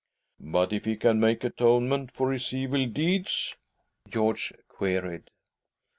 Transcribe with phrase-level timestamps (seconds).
[0.39, 3.55] "But if he can make atonement for his evil deeds?"
[4.09, 5.29] George queried.